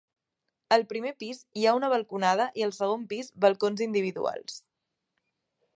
Al 0.77 0.85
primer 0.93 1.11
pis 1.23 1.41
hi 1.61 1.67
ha 1.71 1.75
una 1.79 1.91
balconada 1.95 2.49
i 2.61 2.67
al 2.69 2.75
segon 2.79 3.07
pis 3.13 3.31
balcons 3.47 3.85
individuals. 3.91 4.59